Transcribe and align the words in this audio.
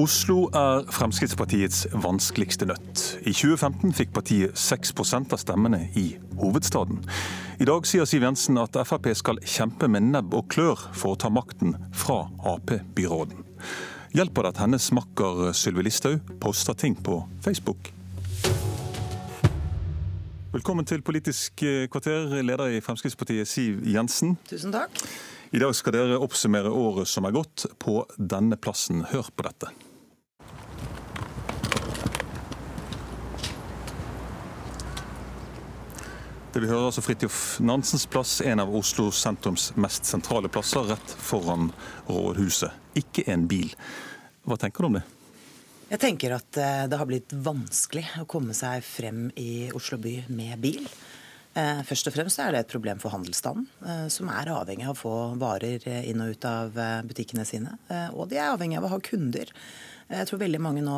Oslo 0.00 0.46
er 0.56 0.86
Fremskrittspartiets 0.88 1.82
vanskeligste 2.00 2.64
nøtt. 2.64 3.00
I 3.20 3.34
2015 3.36 3.90
fikk 3.98 4.14
partiet 4.16 4.56
6% 4.56 5.34
av 5.34 5.40
stemmene 5.42 5.80
i 5.98 6.14
hovedstaden. 6.40 7.02
I 7.60 7.66
dag 7.68 7.84
sier 7.88 8.08
Siv 8.08 8.24
Jensen 8.24 8.56
at 8.62 8.78
Frp 8.88 9.10
skal 9.18 9.42
kjempe 9.44 9.90
med 9.92 10.06
nebb 10.14 10.32
og 10.38 10.46
klør 10.54 10.86
for 10.96 11.12
å 11.12 11.18
ta 11.20 11.28
makten 11.28 11.74
fra 11.92 12.22
Ap-byråden. 12.48 13.44
Hjelper 14.16 14.46
det 14.46 14.54
at 14.54 14.62
hennes 14.62 14.86
makker 14.96 15.50
Sylvi 15.58 15.84
Listhaug 15.84 16.32
poster 16.40 16.78
ting 16.80 16.96
på 16.96 17.20
Facebook? 17.44 17.92
Velkommen 20.54 20.88
til 20.88 21.04
Politisk 21.04 21.60
kvarter, 21.92 22.40
leder 22.40 22.72
i 22.72 22.80
Fremskrittspartiet 22.80 23.52
Siv 23.52 23.84
Jensen. 23.84 24.38
Tusen 24.48 24.72
takk. 24.72 25.04
I 25.52 25.60
dag 25.60 25.76
skal 25.76 25.98
dere 25.98 26.18
oppsummere 26.24 26.72
året 26.72 27.10
som 27.10 27.28
er 27.28 27.36
gått 27.36 27.68
på 27.82 28.00
denne 28.16 28.56
plassen. 28.56 29.04
Hør 29.12 29.28
på 29.34 29.44
dette. 29.50 29.74
Det 36.50 36.58
vi 36.58 36.66
hører 36.66 36.88
altså 36.88 37.02
Fridtjof 37.06 37.60
Nansens 37.62 38.08
plass, 38.10 38.40
en 38.42 38.58
av 38.58 38.72
Oslo 38.74 39.12
sentrums 39.14 39.68
mest 39.78 40.08
sentrale 40.08 40.50
plasser, 40.50 40.82
rett 40.88 41.12
foran 41.22 41.68
rådhuset. 42.08 42.74
Ikke 42.98 43.22
en 43.30 43.44
bil. 43.46 43.70
Hva 44.42 44.58
tenker 44.58 44.82
du 44.82 44.88
om 44.88 44.96
det? 44.98 45.04
Jeg 45.92 46.02
tenker 46.02 46.34
at 46.34 46.58
eh, 46.58 46.88
det 46.90 46.98
har 46.98 47.06
blitt 47.06 47.36
vanskelig 47.46 48.02
å 48.18 48.26
komme 48.30 48.56
seg 48.58 48.82
frem 48.82 49.28
i 49.38 49.70
Oslo 49.78 50.00
by 50.02 50.16
med 50.34 50.58
bil. 50.62 50.90
Eh, 51.58 51.82
først 51.82 52.06
og 52.06 52.14
fremst 52.14 52.38
er 52.38 52.54
det 52.54 52.62
et 52.62 52.70
problem 52.70 53.00
for 53.02 53.10
handelsstanden, 53.10 53.66
eh, 53.82 54.06
som 54.12 54.28
er 54.30 54.52
avhengig 54.54 54.86
av 54.86 54.94
å 54.94 55.00
få 55.00 55.14
varer 55.40 55.82
eh, 55.90 56.04
inn 56.10 56.22
og 56.22 56.36
ut 56.36 56.46
av 56.46 56.76
butikkene 57.08 57.46
sine. 57.48 57.74
Og 58.14 58.28
de 58.30 58.38
er 58.38 58.52
avhengig 58.52 58.78
av 58.78 58.86
å 58.86 58.92
ha 58.92 59.00
kunder. 59.02 59.50
Jeg 60.10 60.26
tror 60.26 60.40
veldig 60.40 60.58
mange 60.62 60.82
nå 60.82 60.94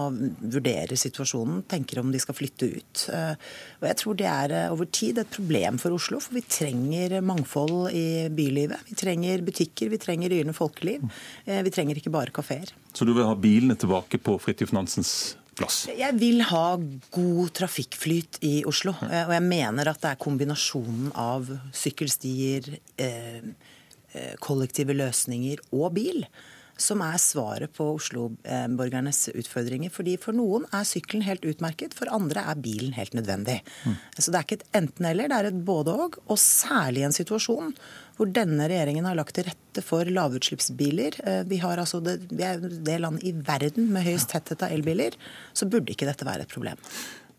vurderer 0.55 0.97
situasjonen, 0.97 1.67
tenker 1.69 2.01
om 2.01 2.09
de 2.13 2.21
skal 2.21 2.37
flytte 2.37 2.69
ut. 2.79 3.03
Og 3.13 3.85
jeg 3.85 3.99
tror 4.01 4.17
det 4.17 4.29
er 4.31 4.55
over 4.73 4.89
tid 4.89 5.21
et 5.21 5.29
problem 5.29 5.77
for 5.83 5.93
Oslo, 5.93 6.17
for 6.17 6.39
vi 6.39 6.41
trenger 6.49 7.19
mangfold 7.21 7.93
i 7.93 8.31
bylivet. 8.33 8.89
Vi 8.89 8.97
trenger 8.97 9.45
butikker, 9.45 9.93
vi 9.93 10.01
trenger 10.01 10.33
yrende 10.33 10.57
folkeliv. 10.57 11.05
Vi 11.45 11.75
trenger 11.77 12.01
ikke 12.01 12.15
bare 12.15 12.33
kafeer. 12.33 12.73
Så 12.97 13.05
du 13.05 13.13
vil 13.13 13.29
ha 13.29 13.37
bilene 13.37 13.77
tilbake 13.77 14.17
på 14.17 14.39
Fridtjof 14.41 14.73
Nansens 14.73 15.13
plass? 15.59 15.83
Jeg 15.93 16.17
vil 16.21 16.43
ha 16.49 16.77
god 17.15 17.53
trafikkflyt 17.59 18.41
i 18.47 18.55
Oslo. 18.69 18.95
Eh, 19.09 19.25
og 19.27 19.35
jeg 19.37 19.47
mener 19.47 19.93
at 19.93 20.01
det 20.03 20.15
er 20.15 20.23
kombinasjonen 20.23 21.13
av 21.19 21.51
sykkelstier, 21.77 22.73
eh, 22.99 23.45
eh, 24.15 24.35
kollektive 24.41 24.97
løsninger 24.97 25.63
og 25.73 25.95
bil 25.99 26.27
som 26.81 27.03
er 27.05 27.19
svaret 27.21 27.73
på 27.77 27.87
Oslo-borgernes 27.97 29.29
utfordringer. 29.35 29.93
Fordi 29.93 30.17
For 30.21 30.37
noen 30.37 30.67
er 30.73 30.89
sykkelen 30.89 31.27
helt 31.27 31.45
utmerket, 31.49 31.95
for 31.95 32.11
andre 32.13 32.45
er 32.49 32.63
bilen 32.63 32.95
helt 32.97 33.15
nødvendig. 33.15 33.61
Mm. 33.85 33.97
Så 34.19 34.31
Det 34.31 34.39
er 34.39 34.47
ikke 34.47 34.61
et 34.61 34.71
enten-eller, 34.83 35.29
det 35.29 35.39
er 35.39 35.51
et 35.51 35.65
både-og. 35.65 36.19
Og 36.29 36.39
særlig 36.39 37.03
i 37.03 37.09
en 37.11 37.19
situasjon 37.21 37.77
hvor 38.17 38.29
denne 38.29 38.67
regjeringen 38.69 39.07
har 39.09 39.17
lagt 39.17 39.35
til 39.39 39.47
rette 39.49 39.83
for 39.85 40.05
lavutslippsbiler. 40.05 41.17
Eh, 41.25 41.43
vi, 41.49 41.59
altså 41.65 42.03
det, 42.05 42.19
vi 42.31 42.45
er 42.45 42.61
det 42.61 42.99
landet 43.01 43.25
i 43.25 43.33
verden 43.33 43.89
med 43.93 44.05
høyest 44.07 44.33
tetthet 44.35 44.63
av 44.67 44.75
elbiler. 44.75 45.17
Så 45.57 45.69
burde 45.71 45.95
ikke 45.95 46.09
dette 46.09 46.29
være 46.29 46.47
et 46.47 46.53
problem. 46.53 46.81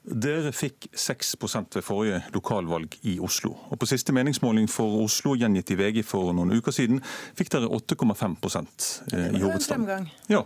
Dere 0.04 0.52
fikk 0.52 0.90
6% 1.00 1.78
ved 1.78 1.86
forrige 1.86 2.20
lokalvalg 2.36 2.98
i 3.08 3.16
Oslo. 3.24 3.54
Og 3.72 3.80
På 3.80 3.88
siste 3.88 4.12
meningsmåling 4.16 4.68
for 4.68 5.00
Oslo, 5.04 5.32
gjengitt 5.40 5.72
i 5.72 5.78
VG 5.80 6.02
for 6.04 6.34
noen 6.36 6.52
uker 6.58 6.76
siden, 6.76 7.00
fikk 7.38 7.54
dere 7.56 7.72
8,5 7.72 8.36
eh, 9.14 9.30
i 9.38 9.44
hovedstaden. 9.44 10.10
Ja, 10.28 10.44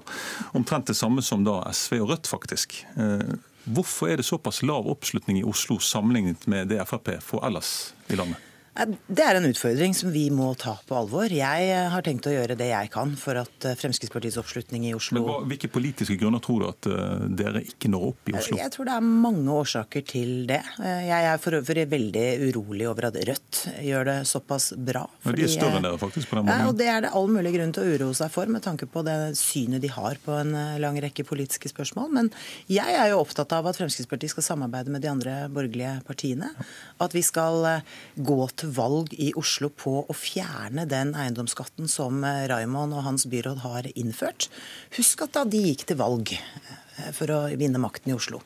Omtrent 0.54 0.92
det 0.92 0.98
samme 1.00 1.26
som 1.26 1.46
da 1.48 1.64
SV 1.74 2.04
og 2.04 2.12
Rødt, 2.14 2.30
faktisk. 2.30 2.84
Eh, 3.02 3.34
hvorfor 3.66 4.14
er 4.14 4.22
det 4.22 4.30
såpass 4.30 4.62
lav 4.62 4.86
oppslutning 4.94 5.42
i 5.42 5.48
Oslo 5.48 5.80
sammenlignet 5.82 6.46
med 6.48 6.70
det 6.70 6.84
Frp 6.86 7.18
får 7.24 7.48
ellers 7.50 7.74
i 8.14 8.20
landet? 8.20 8.44
Det 8.86 9.24
er 9.26 9.38
en 9.40 9.48
utfordring 9.48 9.96
som 9.98 10.12
vi 10.14 10.28
må 10.34 10.52
ta 10.60 10.76
på 10.86 10.96
alvor. 11.00 11.32
Jeg 11.34 11.70
eh, 11.72 11.88
har 11.90 12.04
tenkt 12.06 12.28
å 12.30 12.34
gjøre 12.34 12.58
det 12.60 12.68
jeg 12.70 12.92
kan 12.94 13.16
for 13.18 13.40
at 13.42 13.66
eh, 13.66 13.78
Fremskrittspartiets 13.80 14.38
oppslutning 14.38 14.86
i 14.90 14.94
Oslo 14.94 15.18
Men 15.18 15.26
hva, 15.26 15.38
Hvilke 15.50 15.70
politiske 15.74 16.18
grunner 16.20 16.44
tror 16.44 16.62
du 16.62 16.68
at 16.68 16.90
eh, 16.92 17.24
dere 17.40 17.64
ikke 17.66 17.90
når 17.90 18.06
opp 18.12 18.30
i 18.30 18.36
Oslo? 18.38 18.60
Jeg 18.60 18.74
tror 18.76 18.90
det 18.90 18.98
er 19.00 19.08
mange 19.08 19.56
årsaker 19.56 20.06
til 20.08 20.34
det. 20.50 20.60
Jeg 20.78 21.30
er 21.32 21.42
for 21.42 21.58
øvrig 21.58 21.88
veldig 21.90 22.26
urolig 22.46 22.86
over 22.90 23.10
at 23.10 23.18
Rødt 23.28 23.64
gjør 23.82 24.10
det 24.12 24.18
såpass 24.30 24.70
bra. 24.78 25.06
Men 25.26 25.40
de 25.40 25.48
er 25.48 25.54
større 25.56 25.80
enn 25.80 25.88
dere 25.88 26.02
faktisk 26.02 26.30
på 26.30 26.38
den 26.38 26.46
måten. 26.46 26.62
Ja, 26.62 26.70
og 26.70 26.78
Det 26.78 26.90
er 26.92 27.04
det 27.08 27.14
all 27.18 27.32
mulig 27.34 27.56
grunn 27.58 27.74
til 27.74 27.88
å 27.88 27.98
uroe 27.98 28.20
seg 28.20 28.32
for 28.34 28.54
med 28.54 28.66
tanke 28.68 28.90
på 28.92 29.02
det 29.08 29.18
synet 29.40 29.82
de 29.82 29.92
har 29.94 30.22
på 30.22 30.38
en 30.38 30.54
lang 30.84 31.02
rekke 31.02 31.26
politiske 31.28 31.72
spørsmål. 31.74 32.14
Men 32.14 32.32
jeg 32.70 32.94
er 32.94 33.10
jo 33.14 33.24
opptatt 33.24 33.58
av 33.58 33.72
at 33.72 33.80
Fremskrittspartiet 33.80 34.36
skal 34.36 34.46
samarbeide 34.52 34.94
med 34.94 35.02
de 35.06 35.12
andre 35.12 35.40
borgerlige 35.50 35.98
partiene. 36.08 36.54
At 37.02 37.18
vi 37.18 37.26
skal 37.26 37.82
gå 38.16 38.40
til 38.54 38.67
valg 38.76 39.14
i 39.14 39.32
Oslo 39.40 39.70
på 39.74 39.94
å 40.04 40.16
fjerne 40.16 40.88
den 40.90 41.14
eiendomsskatten 41.18 41.90
som 41.92 42.24
eh, 42.28 42.46
Raymond 42.52 42.96
og 42.98 43.06
hans 43.06 43.28
byråd 43.30 43.64
har 43.64 43.90
innført. 43.96 44.50
Husk 44.98 45.24
at 45.26 45.36
da 45.38 45.46
de 45.48 45.62
gikk 45.70 45.88
til 45.90 46.00
valg 46.02 46.34
eh, 46.36 47.10
for 47.16 47.32
å 47.34 47.40
vinne 47.60 47.82
makten 47.82 48.14
i 48.14 48.18
Oslo, 48.18 48.42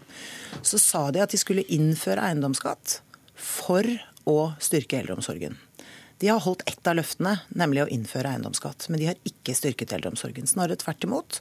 så 0.62 0.80
sa 0.82 1.08
de 1.12 1.24
at 1.24 1.34
de 1.34 1.42
skulle 1.42 1.68
innføre 1.74 2.24
eiendomsskatt 2.30 3.00
for 3.36 3.88
å 4.30 4.40
styrke 4.62 5.02
eldreomsorgen. 5.02 5.58
De 6.22 6.30
har 6.30 6.42
holdt 6.46 6.62
ett 6.70 6.86
av 6.86 7.00
løftene, 7.00 7.40
nemlig 7.58 7.82
å 7.82 7.90
innføre 7.90 8.36
eiendomsskatt. 8.36 8.86
Men 8.94 9.02
de 9.02 9.08
har 9.10 9.22
ikke 9.26 9.56
styrket 9.58 9.96
eldreomsorgen. 9.96 10.46
Snarere 10.46 10.78
tvert 10.78 11.08
imot 11.08 11.40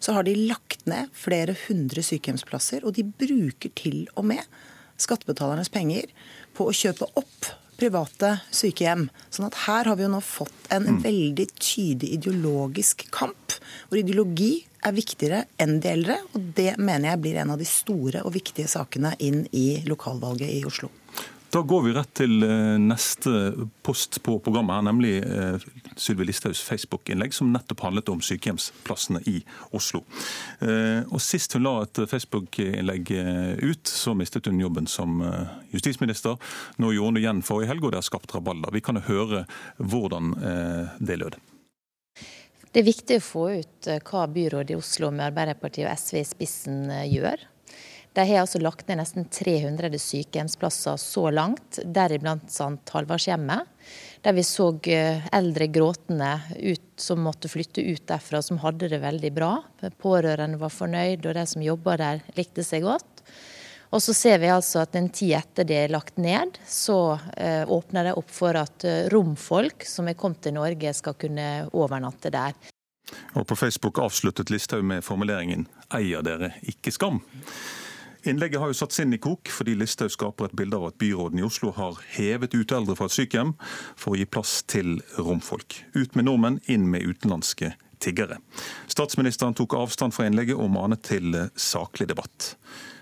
så 0.00 0.14
har 0.16 0.24
de 0.24 0.32
lagt 0.48 0.86
ned 0.88 1.12
flere 1.12 1.52
hundre 1.66 2.00
sykehjemsplasser, 2.00 2.86
og 2.88 2.96
de 2.96 3.04
bruker 3.04 3.74
til 3.76 4.06
og 4.16 4.30
med 4.32 4.40
skattebetalernes 5.02 5.68
penger 5.72 6.08
på 6.56 6.64
å 6.64 6.76
kjøpe 6.76 7.10
opp 7.20 7.50
private 7.82 8.36
sykehjem. 8.54 9.08
Sånn 9.32 9.48
at 9.48 9.58
her 9.66 9.90
har 9.90 9.98
vi 9.98 10.06
jo 10.06 10.12
nå 10.12 10.20
fått 10.22 10.68
en 10.74 10.86
mm. 10.86 11.00
veldig 11.06 11.48
tydelig 11.56 12.12
ideologisk 12.18 13.06
kamp, 13.14 13.56
hvor 13.88 13.98
ideologi 13.98 14.52
er 14.86 14.94
viktigere 14.96 15.44
enn 15.62 15.78
de 15.82 15.90
eldre. 15.92 16.18
Og 16.36 16.52
det 16.58 16.76
mener 16.78 17.12
jeg 17.12 17.22
blir 17.24 17.40
en 17.42 17.54
av 17.54 17.62
de 17.62 17.68
store 17.68 18.22
og 18.26 18.34
viktige 18.36 18.70
sakene 18.70 19.14
inn 19.22 19.44
i 19.50 19.82
lokalvalget 19.88 20.52
i 20.60 20.62
Oslo. 20.68 20.92
Da 21.52 21.60
går 21.60 21.82
vi 21.84 21.90
rett 21.92 22.12
til 22.16 22.44
eh, 22.46 22.78
neste 22.80 23.30
post 23.84 24.16
på 24.24 24.38
programmet, 24.40 24.72
her, 24.72 24.84
nemlig 24.86 25.10
eh, 25.20 25.64
Sylvi 26.00 26.24
Listhaugs 26.24 26.62
Facebook-innlegg, 26.64 27.34
som 27.36 27.50
nettopp 27.52 27.82
handlet 27.84 28.08
om 28.08 28.22
sykehjemsplassene 28.24 29.20
i 29.28 29.34
Oslo. 29.76 30.00
Eh, 30.64 31.04
og 31.12 31.20
Sist 31.20 31.52
hun 31.52 31.66
la 31.66 31.74
et 31.84 32.00
Facebook-innlegg 32.08 33.12
ut, 33.60 33.84
så 33.84 34.16
mistet 34.16 34.48
hun 34.48 34.64
jobben 34.64 34.88
som 34.88 35.20
justisminister. 35.76 36.40
Nå 36.80 36.94
gjorde 36.96 37.10
hun 37.10 37.20
det 37.20 37.26
igjen 37.26 37.44
forrige 37.44 37.74
helg, 37.74 37.84
og 37.84 37.92
det 37.92 38.00
har 38.00 38.08
skapt 38.08 38.32
rabalder. 38.32 38.72
Vi 38.72 38.84
kan 38.88 39.02
høre 39.04 39.44
hvordan 39.76 40.32
det 41.04 41.20
lød. 41.20 41.36
Det 42.72 42.80
er 42.80 42.88
viktig 42.88 43.20
å 43.20 43.26
få 43.28 43.46
ut 43.60 43.92
hva 44.08 44.24
byrådet 44.32 44.72
i 44.72 44.80
Oslo 44.80 45.12
med 45.12 45.28
Arbeiderpartiet 45.28 45.84
og 45.84 46.00
SV 46.00 46.22
i 46.22 46.28
spissen 46.32 46.86
gjør. 47.12 47.44
De 48.12 48.24
har 48.28 48.42
altså 48.42 48.60
lagt 48.60 48.88
ned 48.88 49.00
nesten 49.00 49.24
300 49.32 49.96
sykehjemsplasser 49.98 50.98
så 51.00 51.30
langt, 51.32 51.78
deriblant 51.84 52.50
St. 52.52 52.84
Halvardshjemmet. 52.92 53.70
Der 54.22 54.36
vi 54.36 54.44
så 54.46 54.68
eh, 54.92 55.24
eldre 55.32 55.66
gråtende 55.72 56.34
ut, 56.60 56.84
som 57.00 57.24
måtte 57.24 57.48
flytte 57.50 57.80
ut 57.80 58.04
derfra, 58.06 58.42
som 58.44 58.60
hadde 58.62 58.90
det 58.92 59.00
veldig 59.02 59.32
bra. 59.34 59.54
Pårørende 60.02 60.60
var 60.60 60.74
fornøyd, 60.74 61.24
og 61.24 61.38
de 61.38 61.46
som 61.48 61.64
jobba 61.64 61.96
der, 61.98 62.22
likte 62.36 62.64
seg 62.66 62.84
godt. 62.84 63.24
Og 63.92 64.00
så 64.00 64.14
ser 64.16 64.38
vi 64.40 64.48
altså 64.48 64.84
at 64.84 64.94
en 64.96 65.10
tid 65.12 65.34
etter 65.36 65.66
det 65.68 65.78
er 65.82 65.92
lagt 65.92 66.20
ned, 66.20 66.56
så 66.68 67.16
eh, 67.36 67.64
åpner 67.68 68.08
det 68.08 68.14
opp 68.20 68.30
for 68.32 68.56
at 68.56 68.86
eh, 68.88 69.08
romfolk 69.12 69.84
som 69.88 70.08
er 70.08 70.16
kommet 70.20 70.44
til 70.44 70.56
Norge, 70.56 70.92
skal 70.96 71.16
kunne 71.20 71.48
overnatte 71.72 72.32
der. 72.32 72.56
Og 73.36 73.44
På 73.48 73.56
Facebook 73.56 74.00
avsluttet 74.00 74.52
Listhaug 74.52 74.84
med 74.84 75.04
formuleringen 75.04 75.66
'eier 75.90 76.24
dere 76.24 76.54
ikke 76.62 76.92
skam'. 76.92 77.20
Innlegget 78.24 78.60
har 78.62 78.70
jo 78.70 78.76
satt 78.78 78.94
sinn 78.94 79.14
i 79.14 79.18
kok, 79.18 79.50
fordi 79.50 79.74
Listhaug 79.74 80.12
skaper 80.14 80.46
et 80.46 80.56
bilde 80.58 80.78
av 80.78 80.92
at 80.92 80.98
byråden 81.02 81.40
i 81.40 81.46
Oslo 81.46 81.72
har 81.74 81.98
hevet 82.14 82.54
ut 82.54 82.74
eldre 82.74 82.94
fra 82.98 83.08
et 83.10 83.16
sykehjem 83.16 83.50
for 83.98 84.14
å 84.14 84.20
gi 84.20 84.28
plass 84.30 84.60
til 84.70 85.00
romfolk. 85.18 85.80
Ut 85.98 86.14
med 86.14 86.28
nordmenn, 86.28 86.60
inn 86.70 86.86
med 86.92 87.02
utenlandske 87.02 87.72
tiggere. 88.02 88.38
Statsministeren 88.86 89.58
tok 89.58 89.74
avstand 89.78 90.14
fra 90.14 90.28
innlegget 90.30 90.58
og 90.58 90.70
manet 90.70 91.02
til 91.10 91.34
saklig 91.58 92.12
debatt. 92.12 92.54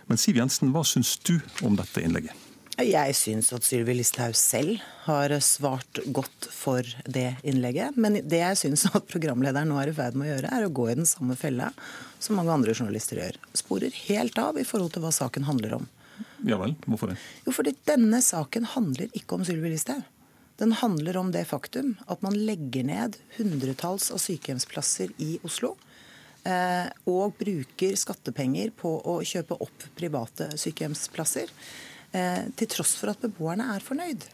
Men 0.08 0.20
Siv 0.20 0.40
Jensen, 0.40 0.72
hva 0.72 0.86
syns 0.88 1.18
du 1.20 1.36
om 1.66 1.76
dette 1.76 2.00
innlegget? 2.00 2.49
Jeg 2.80 3.14
syns 3.18 3.50
at 3.52 3.64
Sylvi 3.66 3.92
Listhaug 3.98 4.36
selv 4.38 4.80
har 5.04 5.32
svart 5.44 6.00
godt 6.16 6.46
for 6.54 6.86
det 7.04 7.34
innlegget. 7.44 7.96
Men 8.00 8.16
det 8.24 8.40
jeg 8.40 8.58
syns 8.60 8.86
at 8.88 9.08
programlederen 9.10 9.68
nå 9.68 9.76
er 9.82 9.90
i 9.90 9.96
ferd 9.96 10.16
med 10.16 10.28
å 10.28 10.30
gjøre, 10.30 10.52
er 10.56 10.66
å 10.66 10.72
gå 10.72 10.86
i 10.88 10.96
den 10.96 11.08
samme 11.08 11.36
fella 11.36 11.70
som 12.22 12.38
mange 12.38 12.54
andre 12.54 12.72
journalister 12.72 13.20
gjør. 13.20 13.36
Sporer 13.58 13.96
helt 14.06 14.38
av 14.40 14.60
i 14.60 14.64
forhold 14.64 14.94
til 14.94 15.04
hva 15.04 15.12
saken 15.12 15.48
handler 15.48 15.76
om. 15.80 15.90
Ja 16.48 16.56
vel, 16.60 16.72
hvorfor 16.86 17.12
det? 17.12 17.18
Jo, 17.44 17.52
fordi 17.56 17.74
denne 17.88 18.22
saken 18.24 18.68
handler 18.72 19.12
ikke 19.16 19.36
om 19.36 19.44
Sylvi 19.44 19.74
Listhaug. 19.74 20.06
Den 20.60 20.72
handler 20.76 21.16
om 21.16 21.30
det 21.32 21.46
faktum 21.48 21.94
at 22.12 22.24
man 22.24 22.36
legger 22.36 22.84
ned 22.84 23.16
hundretalls 23.38 24.10
av 24.12 24.20
sykehjemsplasser 24.20 25.12
i 25.20 25.38
Oslo. 25.44 25.76
og 27.04 27.34
bruker 27.36 27.96
skattepenger 28.00 28.70
på 28.72 28.88
å 29.04 29.18
kjøpe 29.20 29.58
opp 29.60 29.82
private 29.98 30.46
sykehjemsplasser, 30.56 31.50
til 32.10 32.70
tross 32.72 32.96
for 32.98 33.12
at 33.12 33.20
beboerne 33.22 33.68
er 33.74 33.84
fornøyd. 33.86 34.24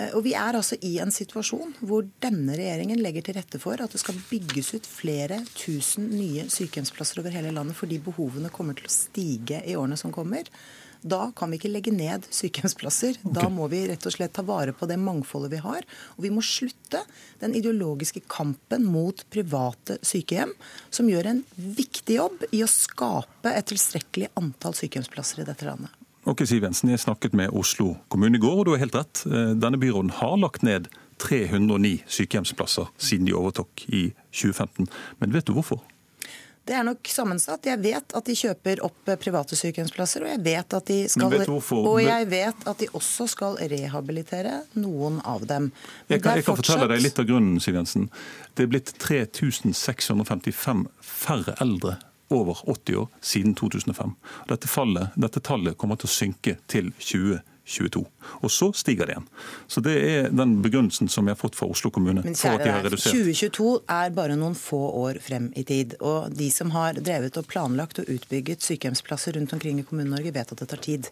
Eh, 0.00 0.10
og 0.16 0.24
Vi 0.24 0.34
er 0.38 0.56
altså 0.56 0.78
i 0.86 0.96
en 1.02 1.12
situasjon 1.14 1.76
hvor 1.84 2.06
denne 2.22 2.56
regjeringen 2.58 3.00
legger 3.02 3.26
til 3.26 3.38
rette 3.38 3.60
for 3.62 3.80
at 3.80 3.94
det 3.94 4.02
skal 4.02 4.20
bygges 4.30 4.74
ut 4.76 4.86
flere 4.88 5.42
tusen 5.54 6.10
nye 6.14 6.46
sykehjemsplasser 6.50 7.22
over 7.22 7.34
hele 7.34 7.54
landet 7.54 7.78
fordi 7.78 8.00
behovene 8.02 8.52
kommer 8.54 8.78
til 8.78 8.88
å 8.88 8.94
stige 8.94 9.64
i 9.66 9.76
årene 9.78 9.98
som 10.00 10.14
kommer. 10.14 10.48
Da 11.00 11.30
kan 11.32 11.48
vi 11.48 11.56
ikke 11.56 11.70
legge 11.72 11.92
ned 11.96 12.26
sykehjemsplasser. 12.28 13.22
Da 13.24 13.46
må 13.48 13.70
vi 13.72 13.86
rett 13.88 14.04
og 14.04 14.12
slett 14.12 14.34
ta 14.36 14.44
vare 14.44 14.74
på 14.76 14.84
det 14.88 14.98
mangfoldet 15.00 15.54
vi 15.54 15.62
har. 15.64 15.86
Og 16.18 16.26
vi 16.26 16.32
må 16.34 16.44
slutte 16.44 17.00
den 17.40 17.56
ideologiske 17.56 18.20
kampen 18.28 18.84
mot 18.84 19.24
private 19.32 19.96
sykehjem, 20.04 20.52
som 20.92 21.08
gjør 21.08 21.30
en 21.32 21.40
viktig 21.56 22.18
jobb 22.18 22.44
i 22.52 22.60
å 22.60 22.68
skape 22.68 23.54
et 23.54 23.72
tilstrekkelig 23.72 24.28
antall 24.42 24.76
sykehjemsplasser 24.76 25.40
i 25.40 25.48
dette 25.48 25.70
landet. 25.70 25.99
Ok, 26.24 26.42
Siv 26.44 26.62
Jensen, 26.62 26.90
Jeg 26.90 27.00
snakket 27.00 27.32
med 27.32 27.48
Oslo 27.56 27.94
kommune 28.08 28.36
i 28.36 28.40
går, 28.40 28.58
og 28.58 28.66
du 28.66 28.70
har 28.74 28.82
helt 28.82 28.94
rett. 28.94 29.22
Eh, 29.24 29.54
denne 29.56 29.78
byråden 29.80 30.10
har 30.10 30.36
lagt 30.36 30.62
ned 30.62 30.90
309 31.18 32.02
sykehjemsplasser 32.06 32.90
siden 32.98 33.24
de 33.26 33.32
overtok 33.32 33.86
i 33.88 34.10
2015. 34.28 34.88
Men 35.18 35.32
vet 35.32 35.46
du 35.48 35.54
hvorfor? 35.56 35.80
Det 36.68 36.76
er 36.76 36.84
nok 36.84 37.08
sammensatt. 37.08 37.64
Jeg 37.64 37.80
vet 37.80 38.12
at 38.14 38.28
de 38.28 38.36
kjøper 38.36 38.82
opp 38.84 39.08
eh, 39.08 39.16
private 39.16 39.56
sykehjemsplasser, 39.56 40.26
og 40.26 40.32
jeg 40.34 40.42
vet 40.44 40.76
at 40.76 40.92
de 40.92 40.98
skal, 41.08 41.38
og 41.80 42.02
jeg 42.04 42.28
vet 42.28 42.68
at 42.68 42.84
de 42.84 42.90
også 43.00 43.26
skal 43.32 43.56
rehabilitere 43.72 44.60
noen 44.76 45.22
av 45.24 45.48
dem. 45.48 45.72
Jeg 46.12 46.20
kan, 46.20 46.36
jeg 46.36 46.44
kan, 46.44 46.60
fortelle 46.60 46.90
deg 46.92 47.00
litt 47.00 47.18
av 47.18 47.30
grunnen, 47.32 47.56
Siv 47.64 47.80
Jensen. 47.80 48.10
Det 48.52 48.68
er 48.68 48.72
blitt 48.76 48.92
3655 49.00 50.84
færre 51.00 51.56
eldre 51.64 51.96
over 52.30 52.58
80 52.66 52.96
år 52.96 53.08
siden 53.20 53.54
2005. 53.54 54.14
Dette, 54.48 54.68
fallet, 54.68 55.14
dette 55.16 55.42
tallet 55.42 55.78
kommer 55.78 55.98
til 55.98 56.08
å 56.08 56.14
synke 56.14 56.56
til 56.70 56.92
2022. 56.98 58.04
Og 58.40 58.52
så 58.54 58.70
stiger 58.76 59.08
det 59.08 59.16
igjen. 59.16 59.26
Så 59.70 59.82
Det 59.82 59.96
er 59.96 60.30
den 60.30 60.56
begrunnelsen 60.62 61.10
som 61.10 61.26
jeg 61.26 61.36
har 61.36 61.42
fått 61.42 61.58
fra 61.58 61.68
Oslo 61.70 61.90
kommune. 61.90 62.22
Men 62.24 62.38
for 62.38 62.54
at 62.54 62.64
de 62.64 62.72
har 62.72 62.86
redusert. 62.86 63.18
2022 63.18 63.74
er 63.96 64.14
bare 64.14 64.38
noen 64.38 64.56
få 64.58 64.80
år 65.02 65.20
frem 65.22 65.50
i 65.58 65.66
tid. 65.66 65.98
Og 66.00 66.30
de 66.34 66.50
som 66.54 66.72
har 66.76 66.98
drevet 66.98 67.36
og 67.38 67.50
planlagt 67.50 68.02
og 68.02 68.10
utbygget 68.10 68.62
sykehjemsplasser 68.66 69.38
rundt 69.38 69.54
omkring 69.56 69.82
i 69.82 69.86
Kommune-Norge, 69.86 70.34
vet 70.34 70.54
at 70.54 70.62
det 70.62 70.70
tar 70.70 70.82
tid. 70.86 71.10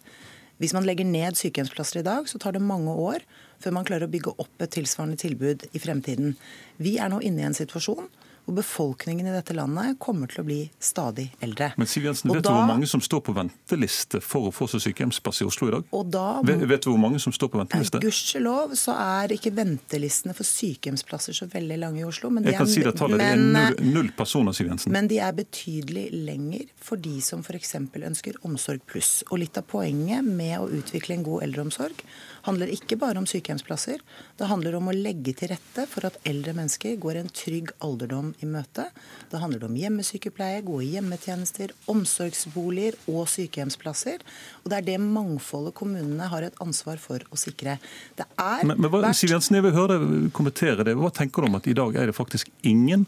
Hvis 0.59 0.75
man 0.75 0.83
legger 0.83 1.07
ned 1.07 1.39
sykehjemsplasser 1.39 2.01
i 2.01 2.07
dag, 2.07 2.27
så 2.27 2.39
tar 2.39 2.55
det 2.55 2.63
mange 2.63 2.91
år 2.91 3.23
før 3.63 3.75
man 3.75 3.87
klarer 3.87 4.07
å 4.07 4.11
bygge 4.11 4.35
opp 4.39 4.63
et 4.63 4.71
tilsvarende 4.75 5.19
tilbud 5.19 5.67
i 5.71 5.79
fremtiden. 5.79 6.35
Vi 6.79 6.97
er 6.99 7.11
nå 7.11 7.21
inne 7.23 7.43
i 7.43 7.47
en 7.47 7.55
situasjon 7.55 8.07
og 8.49 8.55
befolkningen 8.57 9.27
i 9.29 9.33
dette 9.33 9.53
landet 9.53 9.99
kommer 10.01 10.29
til 10.31 10.41
å 10.41 10.45
bli 10.47 10.59
stadig 10.81 11.27
eldre. 11.45 11.71
Men 11.77 11.89
Siv 11.89 12.07
Jensen, 12.07 12.31
Vet 12.33 12.41
da, 12.43 12.49
du 12.49 12.57
hvor 12.57 12.69
mange 12.71 12.89
som 12.89 13.01
står 13.03 13.21
på 13.27 13.35
venteliste 13.37 14.21
for 14.25 14.49
å 14.49 14.53
få 14.53 14.65
seg 14.71 14.81
sykehjemsplass 14.87 15.43
i 15.43 15.47
Oslo 15.47 15.69
i 15.69 15.75
dag? 15.75 15.91
Da, 16.09 16.25
vet, 16.45 16.63
vet, 16.71 16.81
du 16.85 16.89
hvor 16.89 17.01
mange 17.01 17.21
som 17.21 17.35
står 17.35 17.51
på 17.53 17.61
venteliste? 17.61 18.01
Gudskjelov 18.01 18.73
så 18.79 18.95
er 18.97 19.35
ikke 19.35 19.53
ventelistene 19.55 20.33
for 20.37 20.49
sykehjemsplasser 20.49 21.37
så 21.37 21.49
veldig 21.51 21.77
lange 21.83 22.01
i 22.01 22.07
Oslo. 22.09 22.31
Men 22.33 22.47
kan 22.49 22.65
er, 22.65 22.71
si 22.71 22.85
det 22.85 22.95
tallet, 22.97 23.21
men, 23.21 23.45
det 23.53 23.65
er 23.67 23.75
null, 23.77 23.93
null, 23.99 24.11
personer, 24.17 24.57
Siv 24.57 24.71
Jensen. 24.71 24.93
Men 24.95 25.11
de 25.11 25.21
er 25.21 25.37
betydelig 25.37 26.07
lenger 26.15 26.65
for 26.81 27.01
de 27.01 27.19
som 27.25 27.45
f.eks. 27.45 27.77
ønsker 28.09 28.41
Omsorg 28.49 28.81
pluss. 28.89 29.19
Og 29.29 29.43
litt 29.43 29.61
av 29.61 29.69
poenget 29.69 30.25
med 30.25 30.57
å 30.57 30.69
utvikle 30.79 31.19
en 31.19 31.27
god 31.27 31.45
eldreomsorg 31.45 32.01
handler 32.49 32.71
ikke 32.73 32.97
bare 32.99 33.21
om 33.21 33.27
sykehjemsplasser. 33.29 34.01
Det 34.39 34.49
handler 34.49 34.77
om 34.79 34.89
å 34.89 34.95
legge 34.95 35.33
til 35.37 35.51
rette 35.53 35.85
for 35.89 36.07
at 36.09 36.17
eldre 36.27 36.55
mennesker 36.57 36.97
går 37.01 37.21
en 37.21 37.31
trygg 37.33 37.71
alderdom 37.85 38.33
i 38.43 38.49
møte. 38.49 38.89
Det 39.31 39.41
handler 39.41 39.67
om 39.69 39.77
hjemmesykepleie, 39.79 40.63
gode 40.67 40.87
hjemmetjenester, 40.89 41.73
omsorgsboliger 41.91 42.97
og 43.11 43.29
sykehjemsplasser. 43.31 44.25
Og 44.63 44.71
det 44.71 44.79
er 44.79 44.87
det 44.91 44.99
mangfoldet 45.03 45.77
kommunene 45.77 46.29
har 46.31 46.47
et 46.47 46.57
ansvar 46.63 47.01
for 47.01 47.23
å 47.29 47.39
sikre. 47.39 47.77
Det 48.17 48.27
er 48.39 48.65
men, 48.67 48.79
men 48.81 48.91
hva, 48.93 49.13
Siv 49.15 49.33
Jensen, 49.35 49.59
jeg 49.59 49.67
vil 49.69 49.77
høre 49.77 49.99
deg 49.99 50.33
kommentere 50.35 50.87
det. 50.87 50.97
Hva 50.99 51.13
tenker 51.15 51.45
du 51.45 51.51
om 51.51 51.59
at 51.59 51.69
i 51.69 51.77
dag 51.77 51.95
er 51.97 52.09
det 52.09 52.17
faktisk 52.17 52.51
ingen 52.67 53.07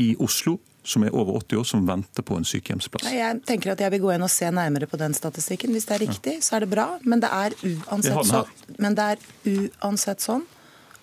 i 0.00 0.12
Oslo 0.22 0.58
som 0.82 1.04
er 1.06 1.14
over 1.14 1.38
80 1.40 1.60
år, 1.60 1.66
som 1.68 1.84
venter 1.86 2.24
på 2.26 2.36
en 2.38 2.46
sykehjemsplass? 2.46 3.06
Jeg 3.12 3.42
tenker 3.46 3.74
at 3.74 3.82
jeg 3.84 3.94
vil 3.94 4.02
gå 4.02 4.14
inn 4.14 4.26
og 4.26 4.32
se 4.32 4.48
nærmere 4.50 4.88
på 4.90 4.98
den 5.00 5.14
statistikken. 5.14 5.74
Hvis 5.74 5.86
det 5.88 5.96
er 5.96 6.04
riktig, 6.06 6.34
så 6.42 6.56
er 6.58 6.66
det 6.66 6.72
bra. 6.72 6.88
Men 7.06 7.22
det 7.22 7.30
er 7.30 7.54
uansett, 7.62 8.26
sånn, 8.30 8.74
men 8.82 8.98
det 8.98 9.06
er 9.14 9.22
uansett 9.82 10.24
sånn 10.24 10.44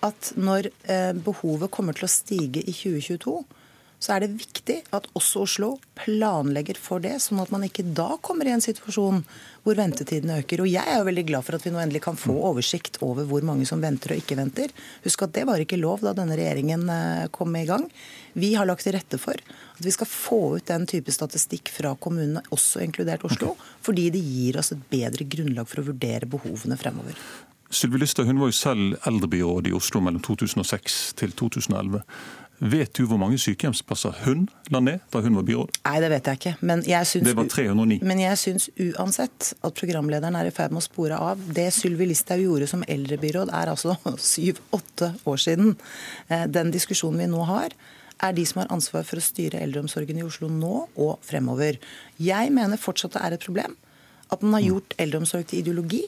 at 0.04 0.32
når 0.40 0.70
eh, 0.88 1.12
behovet 1.16 1.72
kommer 1.72 1.96
til 1.96 2.06
å 2.06 2.12
stige 2.12 2.62
i 2.64 2.72
2022, 2.72 3.36
så 4.00 4.14
er 4.14 4.24
det 4.24 4.38
viktig 4.40 4.78
at 4.96 5.06
også 5.18 5.42
Oslo 5.44 5.68
planlegger 5.98 6.78
for 6.80 7.02
det, 7.04 7.18
sånn 7.20 7.42
at 7.42 7.50
man 7.52 7.66
ikke 7.66 7.84
da 7.84 8.14
kommer 8.24 8.48
i 8.48 8.54
en 8.54 8.64
situasjon 8.64 9.20
hvor 9.60 9.76
ventetidene 9.76 10.38
øker. 10.40 10.62
Og 10.64 10.70
Jeg 10.72 10.88
er 10.88 11.02
jo 11.02 11.08
veldig 11.10 11.24
glad 11.28 11.44
for 11.44 11.58
at 11.58 11.66
vi 11.66 11.72
nå 11.74 11.82
endelig 11.82 12.00
kan 12.06 12.16
få 12.16 12.32
oversikt 12.48 12.96
over 13.04 13.28
hvor 13.28 13.44
mange 13.44 13.68
som 13.68 13.82
venter 13.84 14.14
og 14.14 14.22
ikke 14.22 14.38
venter. 14.40 14.72
Husk 15.04 15.26
at 15.26 15.34
det 15.36 15.44
var 15.50 15.60
ikke 15.60 15.80
lov 15.80 16.00
da 16.06 16.14
denne 16.16 16.38
regjeringen 16.40 16.88
eh, 16.88 17.28
kom 17.34 17.52
i 17.60 17.66
gang. 17.68 17.84
Vi 18.40 18.54
har 18.56 18.68
lagt 18.70 18.88
til 18.88 18.96
rette 18.96 19.20
for 19.20 19.36
at 19.36 19.84
vi 19.84 19.92
skal 19.92 20.08
få 20.08 20.40
ut 20.56 20.72
den 20.72 20.88
type 20.88 21.12
statistikk 21.12 21.68
fra 21.74 21.92
kommunene, 22.00 22.40
også 22.56 22.80
inkludert 22.86 23.28
Oslo, 23.28 23.52
fordi 23.84 24.08
det 24.16 24.24
gir 24.24 24.62
oss 24.62 24.72
et 24.72 24.88
bedre 24.88 25.28
grunnlag 25.28 25.68
for 25.68 25.84
å 25.84 25.88
vurdere 25.92 26.30
behovene 26.30 26.80
fremover. 26.80 27.20
Sylvi 27.70 28.02
hun 28.26 28.40
var 28.40 28.48
jo 28.50 28.56
selv 28.56 28.96
eldrebyråd 29.06 29.68
i 29.70 29.72
Oslo 29.76 30.00
mellom 30.02 30.22
2006 30.26 30.96
til 31.20 31.30
2011. 31.38 32.00
Vet 32.60 32.92
du 32.92 33.06
hvor 33.08 33.16
mange 33.16 33.38
sykehjemsplasser 33.40 34.18
hun 34.26 34.42
la 34.68 34.82
ned 34.84 35.04
da 35.08 35.22
hun 35.24 35.38
var 35.38 35.46
byråd? 35.48 35.78
Nei, 35.86 35.94
det 36.04 36.10
vet 36.12 36.26
jeg 36.28 36.38
ikke. 36.40 36.52
Men 36.68 36.82
jeg 36.84 37.08
syns, 37.08 37.24
det 37.30 37.32
var 37.38 37.48
309. 37.48 37.96
Men 38.04 38.20
jeg 38.20 38.36
syns 38.36 38.66
uansett 38.76 39.52
at 39.64 39.78
programlederen 39.78 40.36
er 40.36 40.50
i 40.50 40.52
ferd 40.52 40.74
med 40.74 40.82
å 40.82 40.84
spore 40.84 41.16
av. 41.16 41.40
Det 41.56 41.70
Sylvi 41.72 42.10
Listhaug 42.10 42.44
gjorde 42.44 42.68
som 42.68 42.84
eldrebyråd 42.84 43.54
er 43.56 43.72
altså 43.72 43.96
syv-åtte 44.32 45.14
år 45.24 45.40
siden. 45.40 45.72
Eh, 46.28 46.44
den 46.52 46.72
diskusjonen 46.74 47.24
vi 47.24 47.32
nå 47.32 47.48
har, 47.48 47.72
er 48.20 48.36
de 48.36 48.44
som 48.44 48.60
har 48.60 48.72
ansvar 48.76 49.08
for 49.08 49.16
å 49.16 49.24
styre 49.24 49.62
eldreomsorgen 49.64 50.20
i 50.20 50.26
Oslo 50.26 50.52
nå 50.52 50.74
og 51.00 51.14
fremover. 51.24 51.80
Jeg 52.20 52.52
mener 52.52 52.80
fortsatt 52.80 53.16
det 53.16 53.24
er 53.24 53.38
et 53.38 53.46
problem 53.46 53.78
at 54.30 54.44
man 54.44 54.60
har 54.60 54.68
gjort 54.68 55.00
eldreomsorg 55.00 55.48
til 55.48 55.64
ideologi. 55.64 56.04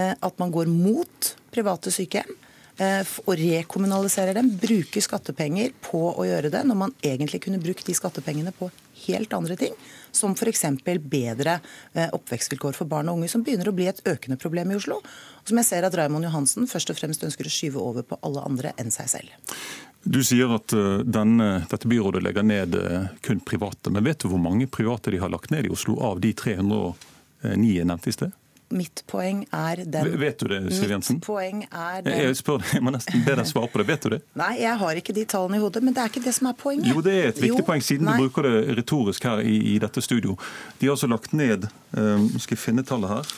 Eh, 0.00 0.14
at 0.16 0.40
man 0.40 0.54
går 0.54 0.72
mot 0.72 1.34
private 1.52 1.92
sykehjem 1.92 2.32
Eh, 2.32 2.49
og 2.80 3.34
rekommunaliserer 3.36 4.36
dem, 4.38 4.46
bruker 4.56 5.04
skattepenger 5.04 5.74
på 5.84 6.00
å 6.14 6.24
gjøre 6.24 6.48
det, 6.52 6.62
når 6.64 6.78
man 6.80 6.94
egentlig 7.04 7.42
kunne 7.44 7.60
brukt 7.60 7.84
de 7.84 7.96
skattepengene 7.96 8.54
på 8.56 8.70
helt 9.06 9.32
andre 9.36 9.56
ting. 9.56 9.74
Som 10.12 10.32
f.eks. 10.32 10.64
bedre 11.02 11.60
eh, 11.92 12.08
oppvekstvilkår 12.12 12.72
for 12.76 12.88
barn 12.90 13.10
og 13.10 13.20
unge, 13.20 13.28
som 13.28 13.44
begynner 13.44 13.68
å 13.70 13.76
bli 13.76 13.86
et 13.90 14.00
økende 14.08 14.38
problem 14.40 14.72
i 14.72 14.78
Oslo. 14.78 14.98
Og 15.00 15.52
som 15.52 15.60
jeg 15.60 15.68
ser 15.68 15.86
at 15.86 15.96
Raymond 15.98 16.26
Johansen 16.26 16.68
først 16.70 16.90
og 16.90 16.98
fremst 16.98 17.24
ønsker 17.26 17.46
å 17.46 17.52
skyve 17.52 17.84
over 17.84 18.06
på 18.06 18.18
alle 18.26 18.44
andre 18.48 18.74
enn 18.80 18.90
seg 18.94 19.12
selv. 19.12 19.54
Du 20.00 20.22
sier 20.24 20.50
at 20.56 20.72
eh, 20.72 21.04
denne, 21.04 21.52
dette 21.70 21.90
byrådet 21.90 22.24
legger 22.24 22.46
ned 22.48 22.80
kun 23.26 23.44
private. 23.44 23.92
Men 23.92 24.08
vet 24.08 24.24
du 24.24 24.30
hvor 24.32 24.42
mange 24.42 24.70
private 24.72 25.12
de 25.12 25.22
har 25.22 25.32
lagt 25.32 25.52
ned 25.54 25.68
i 25.68 25.72
Oslo 25.72 26.00
av 26.00 26.24
de 26.24 26.32
309 26.32 27.74
jeg 27.76 27.88
nevnte 27.88 28.10
i 28.10 28.16
sted? 28.16 28.39
Mitt 28.70 29.02
poeng 29.10 29.40
er 29.50 29.80
den 29.82 30.12
Vet 30.20 30.38
du 30.38 30.46
det, 30.46 30.60
Siv 30.74 30.92
Jensen? 30.92 31.16
Mitt 31.18 31.26
poeng 31.26 31.64
er 31.66 32.04
den 32.06 32.14
Jeg, 32.14 32.36
spør, 32.38 32.62
jeg 32.70 32.84
må 32.86 32.92
nesten 32.94 33.24
be 33.26 33.34
deg 33.40 33.48
svare 33.50 33.66
på 33.72 33.80
det. 33.82 33.86
Vet 33.88 34.04
du 34.06 34.12
det? 34.14 34.20
Nei, 34.40 34.52
jeg 34.62 34.78
har 34.82 35.00
ikke 35.00 35.14
de 35.16 35.24
tallene 35.32 35.58
i 35.58 35.62
hodet. 35.62 35.82
Men 35.82 35.96
det 35.96 36.04
er 36.04 36.12
ikke 36.12 36.22
det 36.22 36.34
som 36.36 36.50
er 36.52 36.58
poenget. 36.58 36.90
Jo, 36.92 37.02
det 37.02 37.14
er 37.16 37.32
et 37.32 37.40
viktig 37.42 37.64
jo, 37.64 37.66
poeng, 37.66 37.82
siden 37.82 38.06
nei. 38.06 38.14
du 38.14 38.28
bruker 38.28 38.46
det 38.46 38.76
retorisk 38.78 39.26
her 39.26 39.42
i, 39.42 39.56
i, 39.72 39.78
dette 39.82 40.04
studio. 40.06 40.36
De 40.78 40.86
har 40.86 40.94
altså 40.94 41.10
lagt 41.10 41.34
ned 41.34 41.66
um, 41.98 42.28
Skal 42.36 42.54
jeg 42.54 42.62
finne 42.62 42.86
tallet 42.86 43.10
her? 43.10 43.34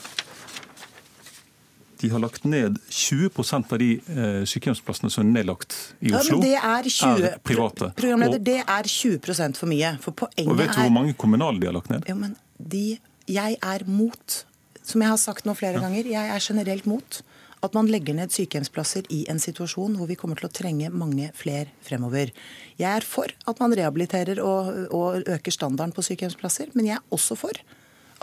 De 2.03 2.11
har 2.13 2.21
lagt 2.21 2.45
ned 2.45 2.77
20% 2.91 3.73
av 3.73 3.79
de 3.79 3.89
eh, 3.95 4.39
sykehjemsplassene 4.49 5.07
som 5.07 5.23
er 5.23 5.29
nedlagt 5.37 5.75
i 6.03 6.11
Oslo. 6.11 6.35
Ja, 6.35 6.39
men 6.41 6.41
det 6.43 6.55
er 6.59 6.89
20, 6.91 7.27
er 7.29 7.37
private. 7.47 7.93
Programleder, 7.95 8.41
og, 8.41 8.47
det 8.49 8.57
er 8.59 8.89
20% 8.91 9.61
for 9.61 9.71
mye. 9.71 9.93
For 10.03 10.17
poenget 10.25 10.51
og 10.51 10.59
vet 10.59 10.73
du 10.75 10.81
hvor 10.81 10.91
mange 10.91 11.15
kommunale 11.15 11.63
de 11.63 11.69
har 11.71 11.77
lagt 11.77 11.93
ned? 11.93 12.03
Jo, 12.11 12.17
men 12.19 12.35
de, 12.59 12.97
jeg 13.31 13.55
er 13.55 13.87
mot 13.87 14.43
som 14.87 15.03
jeg 15.03 15.13
har 15.13 15.21
sagt 15.21 15.47
nå 15.47 15.55
flere 15.57 15.81
ganger, 15.81 16.07
jeg 16.07 16.33
er 16.33 16.43
generelt 16.43 16.87
mot 16.89 17.21
at 17.63 17.75
man 17.77 17.87
legger 17.87 18.15
ned 18.17 18.33
sykehjemsplasser 18.33 19.07
i 19.13 19.21
en 19.31 19.39
situasjon 19.39 19.95
hvor 19.95 20.09
vi 20.09 20.17
kommer 20.19 20.39
til 20.39 20.49
å 20.49 20.53
trenge 20.53 20.89
mange 20.91 21.29
flere 21.37 21.71
fremover. 21.85 22.33
Jeg 22.75 22.89
er 22.89 23.07
for 23.07 23.31
at 23.31 23.61
man 23.63 23.75
rehabiliterer 23.77 24.41
og, 24.43 24.91
og 24.91 25.23
øker 25.31 25.55
standarden 25.55 25.95
på 25.95 26.03
sykehjemsplasser, 26.03 26.73
men 26.75 26.89
jeg 26.89 26.99
er 26.99 27.15
også 27.15 27.39
for 27.39 27.63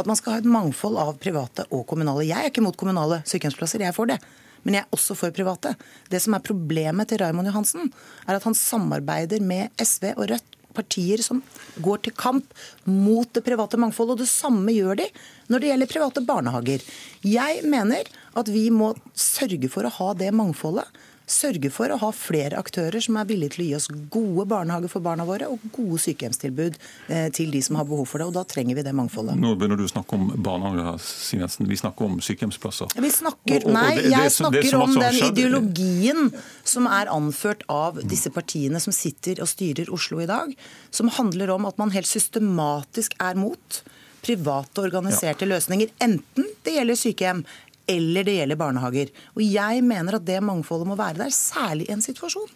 at 0.01 0.09
man 0.09 0.17
skal 0.17 0.37
ha 0.37 0.43
et 0.43 0.49
mangfold 0.49 1.01
av 1.01 1.17
private 1.21 1.67
og 1.73 1.87
kommunale. 1.89 2.29
Jeg 2.29 2.37
er 2.37 2.53
ikke 2.53 2.65
mot 2.65 2.77
kommunale 2.79 3.23
sykehjemsplasser, 3.29 3.85
jeg 3.85 3.93
er 3.93 3.97
for 3.97 4.09
det. 4.13 4.21
Men 4.65 4.77
jeg 4.77 4.85
er 4.85 4.95
også 4.97 5.17
for 5.17 5.33
private. 5.33 5.73
Det 6.13 6.21
som 6.21 6.37
er 6.37 6.45
problemet 6.45 7.09
til 7.09 7.21
Raymond 7.23 7.49
Johansen, 7.49 7.89
er 8.27 8.37
at 8.37 8.45
han 8.45 8.57
samarbeider 8.57 9.41
med 9.45 9.73
SV 9.81 10.13
og 10.15 10.27
Rødt 10.35 10.60
partier 10.77 11.23
som 11.25 11.43
går 11.83 12.05
til 12.07 12.17
kamp 12.17 12.55
mot 12.87 13.29
det 13.35 13.45
private 13.47 13.81
mangfoldet. 13.81 14.17
Og 14.17 14.25
det 14.25 14.31
samme 14.31 14.75
gjør 14.75 15.03
de 15.03 15.09
når 15.51 15.63
det 15.63 15.71
gjelder 15.73 15.93
private 15.93 16.25
barnehager. 16.27 16.85
Jeg 17.27 17.63
mener 17.69 18.11
at 18.39 18.51
vi 18.53 18.69
må 18.75 18.95
sørge 19.15 19.71
for 19.73 19.87
å 19.87 19.95
ha 20.01 20.13
det 20.19 20.33
mangfoldet 20.37 20.89
sørge 21.31 21.71
for 21.73 21.93
å 21.93 21.99
ha 22.03 22.11
flere 22.15 22.59
aktører 22.61 23.03
som 23.05 23.19
er 23.21 23.29
villige 23.29 23.55
til 23.55 23.63
å 23.65 23.67
gi 23.69 23.77
oss 23.79 23.89
gode 24.13 24.47
barnehager 24.51 24.91
for 24.93 25.05
barna 25.05 25.27
våre 25.29 25.49
og 25.51 25.63
gode 25.75 26.01
sykehjemstilbud 26.05 26.79
eh, 27.09 27.29
til 27.37 27.53
de 27.55 27.63
som 27.65 27.79
har 27.79 27.87
behov 27.89 28.09
for 28.11 28.23
det. 28.23 28.29
og 28.31 28.35
Da 28.37 28.45
trenger 28.49 28.79
vi 28.79 28.85
det 28.87 28.95
mangfoldet. 28.97 29.39
Nå 29.41 29.55
begynner 29.59 29.81
du 29.81 29.87
å 29.87 29.93
snakke 29.93 30.19
om 30.19 30.33
barnehager, 30.43 30.99
Siv 31.05 31.45
Jensen. 31.45 31.69
Vi 31.71 31.79
snakker 31.81 32.09
om 32.09 32.19
sykehjemsplasser. 32.25 32.97
Vi 33.01 33.13
snakker, 33.15 33.69
nei, 33.71 33.95
jeg 34.11 34.35
snakker 34.35 34.79
om 34.81 34.97
den 34.99 35.23
ideologien 35.31 36.35
som 36.67 36.91
er 36.91 37.11
anført 37.13 37.65
av 37.71 38.03
disse 38.03 38.33
partiene 38.35 38.83
som 38.83 38.95
sitter 38.95 39.43
og 39.43 39.51
styrer 39.51 39.93
Oslo 39.95 40.21
i 40.23 40.29
dag, 40.31 40.53
som 40.95 41.11
handler 41.15 41.55
om 41.55 41.69
at 41.71 41.79
man 41.81 41.95
helt 41.95 42.11
systematisk 42.11 43.17
er 43.23 43.39
mot 43.39 43.83
private 44.21 44.83
organiserte 44.85 45.47
ja. 45.47 45.55
løsninger, 45.55 45.93
enten 46.05 46.49
det 46.65 46.77
gjelder 46.77 46.99
sykehjem 46.99 47.45
eller 47.91 48.27
det 48.27 48.37
gjelder 48.39 48.61
barnehager. 48.61 49.11
Og 49.37 49.43
jeg 49.45 49.85
mener 49.87 50.19
at 50.19 50.27
det 50.27 50.43
mangfoldet 50.45 50.89
må 50.91 50.99
være 51.01 51.25
der, 51.25 51.35
særlig 51.35 51.89
i 51.89 51.95
en 51.97 52.05
situasjon 52.05 52.51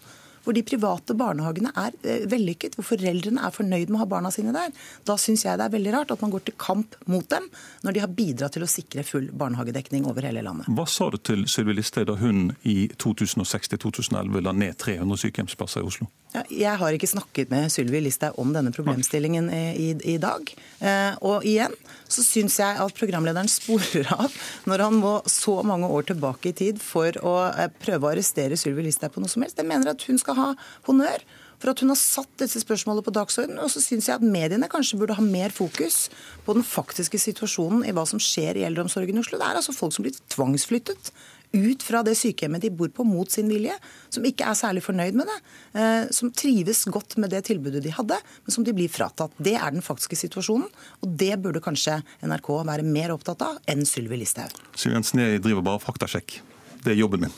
hvor 0.44 0.56
de 0.56 0.64
private 0.66 1.16
barnehagene 1.18 1.72
er 1.80 1.96
eh, 2.04 2.26
vellykket, 2.30 2.76
hvor 2.78 2.88
foreldrene 2.92 3.42
er 3.44 3.54
fornøyd 3.54 3.90
med 3.90 3.98
å 3.98 4.02
ha 4.04 4.08
barna 4.14 4.32
sine 4.34 4.54
der. 4.54 4.72
Da 5.08 5.16
syns 5.20 5.46
jeg 5.46 5.60
det 5.60 5.68
er 5.68 5.74
veldig 5.74 5.94
rart 5.96 6.14
at 6.14 6.24
man 6.24 6.32
går 6.34 6.46
til 6.48 6.58
kamp 6.60 6.98
mot 7.10 7.26
dem, 7.32 7.48
når 7.84 7.96
de 7.96 8.04
har 8.04 8.12
bidratt 8.14 8.56
til 8.56 8.66
å 8.66 8.70
sikre 8.70 9.06
full 9.06 9.30
barnehagedekning 9.32 10.08
over 10.10 10.26
hele 10.26 10.44
landet. 10.44 10.68
Hva 10.74 10.86
sa 10.90 11.10
du 11.12 11.18
til 11.20 11.46
Sylvi 11.50 11.76
Listhaug 11.78 12.08
da 12.10 12.18
hun 12.20 12.52
i 12.62 12.84
2006-2011 13.00 14.44
la 14.44 14.54
ned 14.56 14.78
300 14.80 15.24
sykehjemsplasser 15.24 15.84
i 15.84 15.88
Oslo? 15.88 16.10
Ja, 16.34 16.42
jeg 16.50 16.78
har 16.80 16.96
ikke 16.96 17.06
snakket 17.06 17.52
med 17.52 17.70
Sylvi 17.70 18.00
Listhaug 18.02 18.38
om 18.42 18.50
denne 18.54 18.72
problemstillingen 18.74 19.50
i, 19.54 19.64
i, 19.78 19.90
i 20.14 20.16
dag. 20.18 20.50
Eh, 20.80 21.12
og 21.22 21.46
igjen 21.46 21.74
så 22.10 22.24
syns 22.26 22.58
jeg 22.58 22.78
at 22.82 22.96
programlederen 22.98 23.50
sporer 23.50 24.08
av 24.14 24.34
når 24.68 24.82
han 24.86 24.98
må 24.98 25.14
så 25.30 25.60
mange 25.66 25.88
år 25.90 26.08
tilbake 26.10 26.50
i 26.50 26.56
tid 26.56 26.82
for 26.82 27.14
å 27.22 27.36
eh, 27.52 27.70
prøve 27.82 28.08
å 28.08 28.12
arrestere 28.12 28.58
Sylvi 28.58 28.86
Listhaug 28.88 29.14
på 29.14 29.22
noe 29.22 29.30
som 29.30 29.46
helst. 29.46 29.60
Jeg 29.62 29.70
mener 29.70 29.92
at 29.94 30.02
hun 30.08 30.18
skal 30.20 30.33
ha 30.38 30.52
honnør 30.88 31.24
for 31.64 31.72
at 31.72 31.80
hun 31.80 31.92
har 31.92 32.00
satt 32.00 32.32
disse 32.42 32.60
spørsmålene 32.60 33.04
på 33.06 33.14
dagsordenen. 33.14 33.62
Og 33.64 33.70
så 33.72 33.80
syns 33.80 34.10
jeg 34.10 34.18
at 34.18 34.26
mediene 34.26 34.68
kanskje 34.70 34.98
burde 35.00 35.16
ha 35.16 35.24
mer 35.24 35.54
fokus 35.54 36.08
på 36.44 36.56
den 36.56 36.66
faktiske 36.66 37.20
situasjonen 37.22 37.86
i 37.88 37.94
hva 37.96 38.04
som 38.08 38.20
skjer 38.20 38.60
i 38.60 38.66
eldreomsorgen 38.68 39.16
i 39.16 39.22
Oslo. 39.22 39.40
Det 39.40 39.48
er 39.48 39.60
altså 39.60 39.76
folk 39.76 39.94
som 39.96 40.04
blir 40.04 40.18
tvangsflyttet 40.34 41.14
ut 41.54 41.84
fra 41.86 42.00
det 42.02 42.16
sykehjemmet 42.18 42.64
de 42.64 42.70
bor 42.74 42.90
på 42.90 43.04
mot 43.06 43.30
sin 43.30 43.46
vilje, 43.46 43.74
som 44.10 44.24
ikke 44.26 44.46
er 44.50 44.56
særlig 44.58 44.82
fornøyd 44.82 45.14
med 45.14 45.28
det, 45.30 45.36
eh, 45.78 46.06
som 46.10 46.32
trives 46.34 46.82
godt 46.90 47.14
med 47.22 47.30
det 47.30 47.44
tilbudet 47.46 47.84
de 47.84 47.92
hadde, 47.94 48.18
men 48.18 48.54
som 48.56 48.66
de 48.66 48.74
blir 48.74 48.90
fratatt. 48.90 49.32
Det 49.38 49.54
er 49.54 49.70
den 49.70 49.84
faktiske 49.84 50.18
situasjonen, 50.18 50.66
og 51.00 51.14
det 51.14 51.36
burde 51.42 51.62
kanskje 51.62 52.00
NRK 52.26 52.50
være 52.66 52.82
mer 52.82 53.14
opptatt 53.14 53.46
av 53.46 53.62
enn 53.70 53.86
Sylvi 53.86 54.18
Listhaug. 54.18 54.50
Siv 54.74 54.96
Jensen, 54.96 55.22
jeg 55.22 55.44
driver 55.46 55.62
bare 55.62 55.84
faktasjekk. 55.84 56.40
Det 56.84 56.92
er 56.92 57.00
jobben 57.00 57.24
min. 57.24 57.34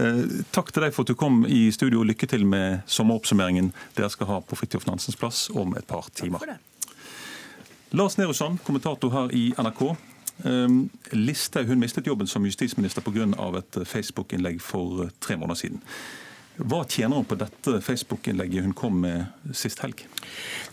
Eh, 0.00 0.42
takk 0.50 0.72
til 0.72 0.82
deg 0.82 0.94
for 0.94 1.04
at 1.04 1.12
du 1.12 1.18
kom 1.18 1.44
i 1.46 1.70
studio. 1.74 2.00
og 2.00 2.08
Lykke 2.10 2.26
til 2.26 2.46
med 2.48 2.82
sommeroppsummeringen 2.90 3.72
dere 3.96 4.10
skal 4.10 4.30
ha 4.30 4.40
på 4.40 4.58
Fridtjof 4.58 4.88
Nansens 4.88 5.18
plass 5.18 5.46
om 5.54 5.76
et 5.78 5.86
par 5.86 6.08
timer. 6.18 6.56
Lars 7.92 8.16
Nehru 8.18 8.32
Sand, 8.32 8.58
kommentator 8.66 9.12
her 9.12 9.34
i 9.36 9.52
NRK. 9.60 9.84
Ehm, 10.48 10.88
Listhaug 11.12 11.76
mistet 11.76 12.06
jobben 12.08 12.26
som 12.26 12.44
justisminister 12.46 13.04
pga. 13.04 13.28
et 13.58 13.86
Facebook-innlegg 13.86 14.60
for 14.60 15.10
tre 15.20 15.36
måneder 15.36 15.54
siden. 15.54 15.82
Hva 16.60 16.82
tjener 16.84 17.16
hun 17.16 17.24
på 17.24 17.38
dette 17.40 17.78
Facebook-innlegget 17.80 18.66
hun 18.66 18.74
kom 18.76 18.98
med 19.00 19.54
sist 19.56 19.80
helg? 19.80 20.04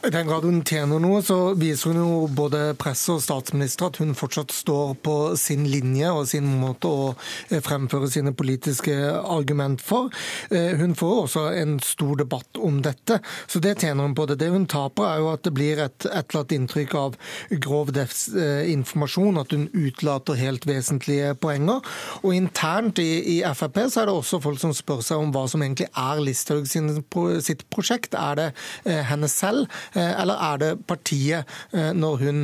I 0.04 0.12
den 0.12 0.28
grad 0.28 0.44
hun 0.44 0.60
tjener 0.68 1.00
noe, 1.00 1.22
så 1.24 1.54
viser 1.60 1.94
hun 1.94 2.00
jo 2.02 2.28
både 2.36 2.74
presse 2.80 3.14
og 3.16 3.22
statsminister 3.24 3.88
at 3.88 4.00
hun 4.02 4.12
fortsatt 4.16 4.52
står 4.56 4.94
på 5.04 5.16
sin 5.40 5.64
linje 5.72 6.12
og 6.12 6.28
sin 6.32 6.50
måte 6.60 6.92
å 6.92 7.06
eh, 7.50 7.62
fremføre 7.64 8.10
sine 8.12 8.34
politiske 8.36 8.96
argument 9.20 9.84
for. 9.84 10.12
Eh, 10.52 10.76
hun 10.80 10.98
får 11.00 11.16
også 11.24 11.46
en 11.62 11.78
stor 11.84 12.20
debatt 12.26 12.60
om 12.60 12.82
dette, 12.84 13.22
så 13.48 13.64
det 13.64 13.78
tjener 13.80 14.04
hun 14.04 14.16
på. 14.16 14.28
det. 14.28 14.40
Det 14.44 14.52
hun 14.52 14.68
taper, 14.68 15.08
er 15.08 15.24
jo 15.24 15.32
at 15.32 15.48
det 15.48 15.56
blir 15.56 15.84
et, 15.84 16.08
eller 16.12 16.42
annet 16.42 16.58
inntrykk 16.60 16.96
av 17.00 17.18
grov 17.64 17.92
informasjon, 17.96 19.40
at 19.40 19.56
hun 19.56 19.68
utlater 19.74 20.40
helt 20.40 20.68
vesentlige 20.68 21.34
poenger. 21.40 21.84
Og 22.24 22.36
internt 22.36 23.00
i, 23.00 23.40
i 23.40 23.42
Frp 23.56 23.82
så 23.88 24.04
er 24.04 24.10
det 24.12 24.16
også 24.16 24.44
folk 24.44 24.60
som 24.62 24.76
spør 24.76 25.04
seg 25.06 25.24
om 25.24 25.32
hva 25.36 25.48
som 25.50 25.64
egentlig 25.64 25.69
er 25.78 26.22
Listhaug 26.24 26.68
sitt 26.70 27.66
prosjekt. 27.74 28.16
Er 28.18 28.40
det 28.40 28.48
eh, 28.86 29.04
henne 29.10 29.30
selv, 29.32 29.68
eh, 29.94 30.14
eller 30.22 30.40
er 30.50 30.62
det 30.64 30.72
partiet 30.90 31.50
eh, 31.74 31.92
når 31.94 32.24
hun 32.24 32.42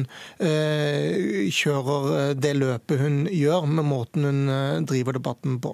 kjører 1.55 2.35
det 2.37 2.53
løpet 2.57 3.01
hun 3.01 3.25
gjør, 3.31 3.65
med 3.69 3.87
måten 3.87 4.27
hun 4.27 4.85
driver 4.87 5.17
debatten 5.17 5.59
på? 5.63 5.73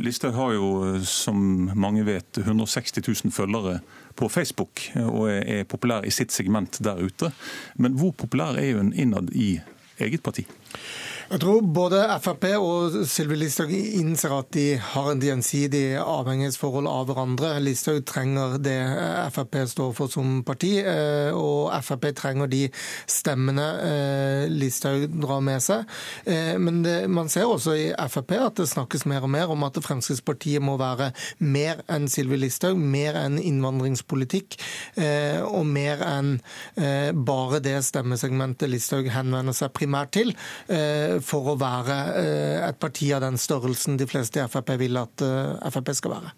Listhaug 0.00 0.34
har 0.38 0.54
jo, 0.56 0.68
som 1.04 1.70
mange 1.76 2.04
vet, 2.06 2.38
160 2.40 3.02
000 3.26 3.34
følgere 3.34 3.80
på 4.16 4.28
Facebook, 4.32 4.86
og 4.96 5.28
er 5.30 5.68
populær 5.68 6.06
i 6.06 6.14
sitt 6.14 6.32
segment 6.32 6.80
der 6.84 7.02
ute. 7.02 7.32
Men 7.76 7.98
hvor 8.00 8.14
populær 8.16 8.56
er 8.60 8.78
hun 8.78 8.94
innad 8.96 9.32
i 9.36 9.58
eget 10.00 10.24
parti? 10.24 10.46
Jeg 11.30 11.44
tror 11.44 11.60
både 11.62 11.98
Frp 12.18 12.44
og 12.58 12.94
Sylvi 13.06 13.36
Listhaug 13.38 13.70
innser 13.70 14.32
at 14.34 14.48
de 14.50 14.64
har 14.82 15.12
en 15.12 15.20
gjensidig 15.22 15.92
avhengighetsforhold 16.02 16.88
av 16.90 17.04
hverandre. 17.06 17.52
Listhaug 17.62 18.00
trenger 18.02 18.56
det 18.58 18.74
Frp 19.30 19.60
står 19.70 19.92
for 19.94 20.10
som 20.10 20.40
parti, 20.42 20.72
eh, 20.82 21.30
og 21.30 21.70
Frp 21.86 22.08
trenger 22.18 22.50
de 22.50 22.64
stemmene 23.06 23.66
eh, 23.84 24.46
Listhaug 24.50 25.04
drar 25.22 25.44
med 25.46 25.62
seg. 25.62 25.84
Eh, 26.24 26.56
men 26.58 26.82
det, 26.82 26.96
man 27.06 27.30
ser 27.30 27.46
også 27.46 27.76
i 27.78 27.86
Frp 28.10 28.34
at 28.40 28.58
det 28.64 28.66
snakkes 28.72 29.06
mer 29.06 29.28
og 29.28 29.30
mer 29.30 29.54
om 29.54 29.62
at 29.68 29.78
Fremskrittspartiet 29.86 30.66
må 30.66 30.74
være 30.82 31.12
mer 31.38 31.84
enn 31.86 32.10
Sylvi 32.10 32.40
Listhaug, 32.42 32.74
mer 32.74 33.20
enn 33.22 33.38
innvandringspolitikk, 33.38 34.58
og 35.46 35.62
mer 35.68 36.02
enn 36.02 36.34
bare 37.26 37.60
det 37.62 37.76
stemmesegmentet 37.86 38.70
Listhaug 38.70 39.06
henvender 39.14 39.54
seg 39.54 39.70
primært 39.76 40.16
til 40.16 40.34
for 41.24 41.52
å 41.52 41.58
være 41.60 41.96
eh, 42.20 42.68
et 42.68 42.78
parti 42.80 43.10
av 43.16 43.24
den 43.24 43.38
størrelsen 43.40 43.98
de 44.00 44.08
fleste 44.10 44.40
i 44.40 44.48
Frp 44.50 44.74
vil 44.80 45.00
at 45.00 45.24
eh, 45.24 45.70
Frp 45.70 45.92
skal 45.96 46.16
være. 46.16 46.34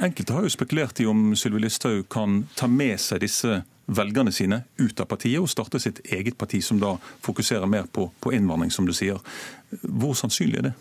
Enkelte 0.00 0.32
har 0.36 0.46
jo 0.46 0.52
spekulert 0.52 1.00
i 1.02 1.08
om 1.10 1.34
Sylvi 1.36 1.60
Listhaug 1.60 2.06
kan 2.12 2.42
ta 2.56 2.70
med 2.70 2.96
seg 3.02 3.20
disse 3.24 3.60
velgerne 3.90 4.32
sine 4.32 4.62
ut 4.78 5.00
av 5.02 5.08
partiet 5.10 5.42
og 5.42 5.50
starte 5.50 5.80
sitt 5.82 5.98
eget 6.14 6.38
parti, 6.38 6.62
som 6.62 6.78
da 6.80 6.94
fokuserer 7.24 7.68
mer 7.68 7.88
på, 7.90 8.06
på 8.22 8.32
innvandring, 8.36 8.70
som 8.72 8.86
du 8.86 8.94
sier. 8.96 9.18
Hvor 9.70 10.16
sannsynlig 10.18 10.58
er 10.58 10.64
det? 10.70 10.72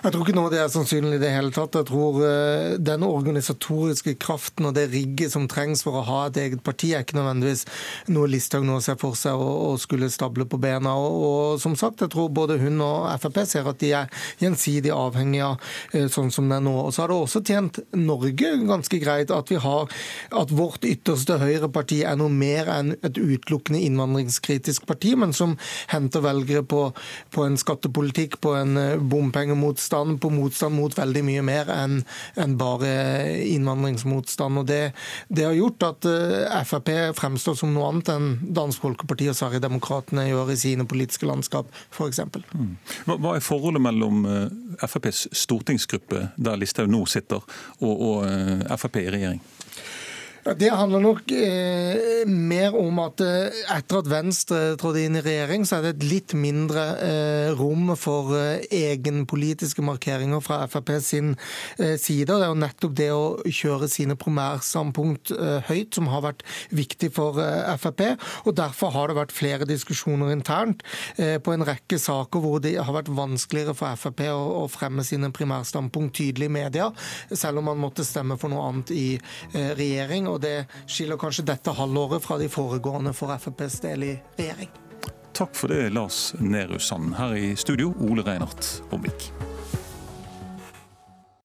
Jeg 0.00 0.14
tror 0.14 0.22
ikke 0.24 0.36
noe 0.36 0.50
det 0.52 0.60
er 0.62 0.68
sannsynlig 0.72 1.18
i 1.18 1.20
det 1.20 1.32
hele 1.34 1.50
tatt. 1.52 1.74
Jeg 1.76 1.88
tror 1.90 2.20
uh, 2.22 2.76
den 2.80 3.02
organisatoriske 3.04 4.14
kraften 4.22 4.68
og 4.70 4.76
det 4.76 4.86
rigget 4.94 5.34
som 5.34 5.48
trengs 5.50 5.82
for 5.84 5.98
å 5.98 6.04
ha 6.06 6.20
et 6.28 6.38
eget 6.40 6.62
parti, 6.64 6.92
er 6.94 7.02
ikke 7.04 7.18
nødvendigvis 7.18 7.66
noe 8.14 8.30
Listhaug 8.30 8.64
nå 8.68 8.78
ser 8.84 8.96
for 9.00 9.18
seg 9.18 9.36
å, 9.36 9.74
skulle 9.82 10.08
stable 10.12 10.46
på 10.48 10.60
bena. 10.62 10.94
Og, 10.94 11.16
og, 11.26 11.60
som 11.60 11.74
sagt, 11.78 12.04
jeg 12.04 12.14
tror 12.14 12.30
både 12.32 12.56
hun 12.62 12.80
og 12.86 13.10
Frp 13.20 13.42
ser 13.50 13.68
at 13.68 13.80
de 13.82 13.90
er 13.98 14.22
gjensidig 14.40 14.94
avhengige 14.94 15.50
av 15.50 15.58
uh, 15.96 16.06
sånn 16.12 16.32
som 16.32 16.48
det 16.48 16.60
er 16.60 16.64
nå. 16.64 16.76
Og 16.86 16.94
så 16.94 17.04
har 17.04 17.12
det 17.12 17.18
også 17.18 17.44
tjent 17.50 17.82
Norge 17.98 18.54
ganske 18.70 19.02
greit 19.02 19.34
at 19.34 19.52
vi 19.52 19.60
har 19.60 19.90
at 20.38 20.54
vårt 20.54 20.86
ytterste 20.88 21.40
høyreparti 21.42 22.00
er 22.06 22.16
noe 22.20 22.32
mer 22.32 22.70
enn 22.72 22.94
et 23.02 23.18
utelukkende 23.18 23.82
innvandringskritisk 23.90 24.86
parti, 24.88 25.12
men 25.18 25.34
som 25.36 25.58
henter 25.92 26.24
velgere 26.24 26.64
på, 26.64 26.86
på 27.34 27.44
en 27.44 27.58
skattepolitikk 27.60 28.19
politikk, 28.20 28.40
på 28.40 28.54
en 28.54 28.76
eh, 28.76 28.98
bompengemotstand, 28.98 30.20
på 30.20 30.30
motstand 30.30 30.74
mot 30.74 30.96
veldig 30.96 31.22
mye 31.24 31.42
mer 31.42 31.70
enn 31.70 32.02
en 32.36 32.56
bare 32.58 33.40
innvandringsmotstand. 33.46 34.58
Og 34.58 34.66
det, 34.66 34.92
det, 35.28 35.44
har 35.44 35.54
gjort 35.54 35.82
at 35.82 36.04
eh, 36.04 36.64
Frp 36.64 36.90
fremstår 37.16 37.54
som 37.56 37.72
noe 37.74 37.88
annet 37.88 38.08
enn 38.12 38.38
Dansk 38.42 38.82
Folkeparti 38.82 39.28
og 39.30 39.36
Sverigedemokraterna 39.38 40.26
gjør 40.28 40.52
i 40.52 40.58
sine 40.60 40.86
politiske 40.86 41.26
landskap, 41.26 41.70
f.eks. 41.90 42.20
Mm. 42.52 42.76
Hva 43.06 43.36
er 43.36 43.44
forholdet 43.44 43.82
mellom 43.82 44.26
eh, 44.26 44.86
FrPs 44.86 45.28
stortingsgruppe, 45.32 46.30
der 46.36 46.60
Listhaug 46.60 46.90
nå 46.90 47.04
sitter, 47.06 47.44
og, 47.80 47.94
og 47.94 48.76
Frp 48.80 49.00
i 49.00 49.10
regjering? 49.10 49.42
Det 50.40 50.70
handler 50.72 51.02
nok 51.04 51.32
eh, 51.36 52.24
mer 52.24 52.72
om 52.78 52.96
at 53.02 53.20
eh, 53.20 53.58
etter 53.74 53.98
at 54.00 54.08
Venstre 54.08 54.60
trådte 54.80 55.02
inn 55.04 55.18
i 55.18 55.22
regjering, 55.24 55.66
så 55.68 55.76
er 55.76 55.84
det 55.84 55.90
et 55.98 56.06
litt 56.08 56.32
mindre 56.32 56.84
eh, 57.04 57.48
rom 57.58 57.92
for 58.00 58.32
eh, 58.38 58.64
egenpolitiske 58.72 59.84
markeringer 59.84 60.40
fra 60.40 60.62
Frp 60.70 60.94
sin 61.04 61.34
eh, 61.76 61.98
side. 62.00 62.30
Det 62.30 62.38
er 62.38 62.52
jo 62.54 62.60
nettopp 62.62 62.94
det 62.96 63.10
å 63.12 63.24
kjøre 63.44 63.90
sine 63.92 64.16
primærstandpunkt 64.20 65.34
eh, 65.36 65.68
høyt 65.68 65.98
som 65.98 66.08
har 66.08 66.24
vært 66.24 66.46
viktig 66.72 67.12
for 67.18 67.36
Frp. 67.82 68.06
og 68.48 68.56
Derfor 68.56 68.96
har 68.96 69.12
det 69.12 69.18
vært 69.20 69.36
flere 69.36 69.68
diskusjoner 69.68 70.32
internt 70.32 70.82
på 71.16 71.52
en 71.52 71.64
rekke 71.66 71.98
saker 72.00 72.42
hvor 72.42 72.60
det 72.62 72.76
har 72.78 72.94
vært 72.94 73.10
vanskeligere 73.12 73.74
for 73.76 74.00
Frp 74.00 74.24
å, 74.32 74.40
å 74.62 74.64
fremme 74.72 75.04
sine 75.04 75.28
primærstandpunkt 75.34 76.16
tydelig 76.16 76.48
i 76.48 76.54
media, 76.54 76.88
selv 77.28 77.60
om 77.60 77.68
man 77.70 77.80
måtte 77.82 78.06
stemme 78.06 78.38
for 78.40 78.52
noe 78.52 78.64
annet 78.70 78.92
i 78.94 79.06
regjering 79.52 80.30
og 80.30 80.39
det 80.40 80.56
skiller 80.86 81.20
kanskje 81.20 81.46
dette 81.52 81.74
halvåret 81.76 82.24
fra 82.24 82.38
de 82.40 82.48
foregående 82.52 83.14
for 83.16 83.32
FrPs 83.36 83.80
del 83.84 84.08
i 84.08 84.14
regjering. 84.38 84.72
Takk 85.36 85.54
for 85.56 85.72
det, 85.72 85.90
Lars 85.94 86.34
Nehru 86.38 86.78
Sand. 86.78 87.14
Her 87.16 87.36
i 87.36 87.54
studio, 87.56 87.94
Ole 88.00 88.26
Reinert 88.26 88.82
Omvik. 88.90 89.30